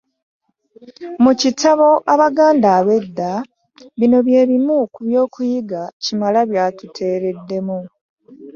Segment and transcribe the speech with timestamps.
[1.23, 3.31] Mu kitabo Abaganda Ab’Edda
[3.99, 7.77] bino bye bimu ku byokuyiga Kimala by’atuteereddemu.